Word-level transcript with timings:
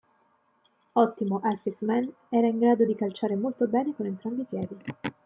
Ottimo 1.01 1.41
assist-man, 1.43 2.11
era 2.31 2.47
in 2.47 2.57
grado 2.57 2.85
di 2.87 2.95
calciare 2.95 3.35
molto 3.35 3.67
bene 3.67 3.93
con 3.95 4.07
entrambi 4.07 4.41
i 4.41 4.45
piedi. 4.45 4.77